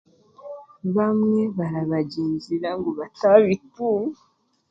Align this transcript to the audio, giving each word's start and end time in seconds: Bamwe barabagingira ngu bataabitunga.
Bamwe 0.95 1.41
barabagingira 1.57 2.69
ngu 2.77 2.89
bataabitunga. 2.99 4.19